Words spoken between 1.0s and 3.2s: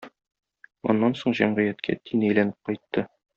соң җәмгыятькә дин әйләнеп кайтты.